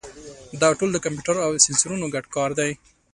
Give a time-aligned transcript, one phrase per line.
[0.61, 2.71] دا ټول د کمپیوټر او سینسرونو ګډ کار دی.